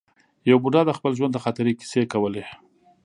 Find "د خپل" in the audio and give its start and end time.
0.85-1.11